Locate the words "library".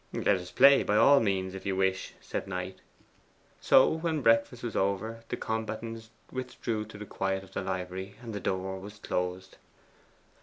7.61-8.15